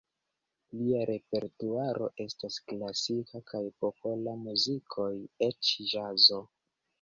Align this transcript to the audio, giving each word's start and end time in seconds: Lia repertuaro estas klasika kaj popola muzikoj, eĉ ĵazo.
Lia 0.77 1.01
repertuaro 1.09 2.07
estas 2.25 2.57
klasika 2.71 3.43
kaj 3.53 3.61
popola 3.85 4.35
muzikoj, 4.47 5.11
eĉ 5.51 5.73
ĵazo. 5.93 6.43